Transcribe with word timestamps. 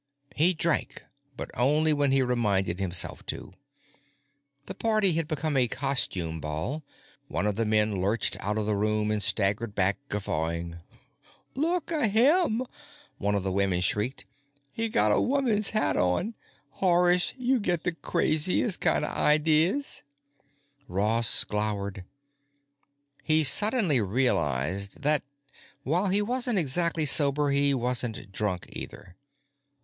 He 0.35 0.55
drank, 0.55 1.03
but 1.37 1.51
only 1.53 1.93
when 1.93 2.11
he 2.11 2.23
reminded 2.23 2.79
himself 2.79 3.23
to. 3.27 3.53
This 4.65 4.77
party 4.79 5.13
had 5.13 5.27
become 5.27 5.55
a 5.55 5.67
costume 5.67 6.39
ball; 6.41 6.81
one 7.27 7.45
of 7.45 7.55
the 7.55 7.65
men 7.65 8.01
lurched 8.01 8.35
out 8.39 8.57
of 8.57 8.65
the 8.65 8.75
room 8.75 9.11
and 9.11 9.21
staggered 9.21 9.75
back 9.75 9.97
guffawing. 10.09 10.77
"Looka 11.53 12.07
him!" 12.07 12.65
one 13.19 13.35
of 13.35 13.43
the 13.43 13.51
women 13.51 13.79
shrieked. 13.79 14.25
"He 14.73 14.89
got 14.89 15.11
a 15.11 15.21
woman's 15.21 15.69
hat 15.69 15.95
on! 15.95 16.33
Horace, 16.79 17.35
you 17.37 17.59
get 17.59 17.83
the 17.83 17.91
craziest 17.91 18.79
kinda 18.81 19.07
ideas!" 19.15 20.01
Ross 20.87 21.43
glowered. 21.43 22.05
He 23.23 23.43
suddenly 23.43 24.01
realized 24.01 25.03
that, 25.03 25.21
while 25.83 26.07
he 26.07 26.23
wasn't 26.23 26.57
exactly 26.57 27.05
sober, 27.05 27.51
he 27.51 27.71
wasn't 27.75 28.31
drunk 28.31 28.65
either. 28.73 29.15